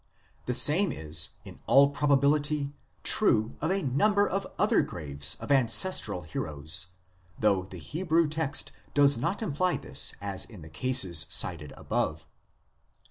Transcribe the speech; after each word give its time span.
The 0.47 0.55
same 0.55 0.91
is, 0.91 1.35
in 1.45 1.59
all 1.67 1.91
probability, 1.91 2.73
true 3.03 3.55
of 3.61 3.69
a 3.69 3.83
number 3.83 4.27
of 4.27 4.47
other 4.57 4.81
graves 4.81 5.35
of 5.35 5.51
ancestral 5.51 6.23
heroes, 6.23 6.87
though 7.37 7.65
the 7.65 7.77
Hebrew 7.77 8.27
text 8.27 8.71
does 8.95 9.15
not 9.19 9.43
imply 9.43 9.77
this 9.77 10.15
as 10.19 10.43
in 10.43 10.63
the 10.63 10.69
cases 10.71 11.27
cited 11.29 11.71
above. 11.77 12.25